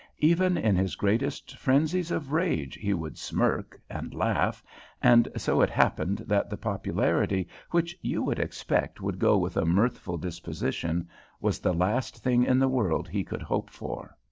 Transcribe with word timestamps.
Even 0.17 0.57
in 0.57 0.75
his 0.75 0.95
greatest 0.95 1.55
frenzies 1.59 2.09
of 2.09 2.31
rage 2.31 2.73
he 2.73 2.91
would 2.91 3.19
smirk 3.19 3.79
and 3.87 4.15
laugh, 4.15 4.63
and 4.99 5.27
so 5.37 5.61
it 5.61 5.69
happened 5.69 6.23
that 6.25 6.49
the 6.49 6.57
popularity 6.57 7.47
which 7.69 7.95
you 8.01 8.23
would 8.23 8.39
expect 8.39 8.99
would 8.99 9.19
go 9.19 9.37
with 9.37 9.55
a 9.57 9.63
mirthful 9.63 10.17
disposition 10.17 11.07
was 11.39 11.59
the 11.59 11.71
last 11.71 12.17
thing 12.17 12.43
in 12.43 12.57
the 12.57 12.67
world 12.67 13.07
he 13.07 13.23
could 13.23 13.43
hope 13.43 13.69
for. 13.69 14.17